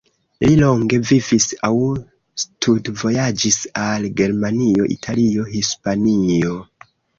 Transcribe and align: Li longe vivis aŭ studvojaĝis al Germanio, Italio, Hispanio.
Li 0.43 0.47
longe 0.61 0.97
vivis 1.09 1.45
aŭ 1.69 1.71
studvojaĝis 2.45 3.59
al 3.83 4.09
Germanio, 4.23 4.89
Italio, 4.99 5.49
Hispanio. 5.55 6.61